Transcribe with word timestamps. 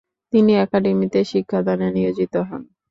তিনি 0.33 0.51
একাডেমিতে 0.63 1.19
শিক্ষাদানে 1.31 1.87
নিয়োজিত 1.95 2.33
হন। 2.47 2.61